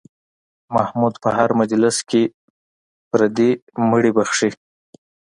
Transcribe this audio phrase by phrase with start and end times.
[0.75, 2.21] محمود په هر مجلس کې
[3.09, 3.51] پردي
[3.89, 4.49] مړي بښي.